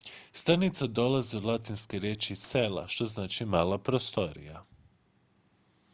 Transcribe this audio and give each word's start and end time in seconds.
stanica 0.31 0.87
dolazi 0.87 1.37
od 1.37 1.43
latinske 1.45 1.99
riječi 1.99 2.35
cella 2.35 2.87
što 2.87 3.05
znači 3.05 3.45
mala 3.45 3.77
prostorija 3.77 4.65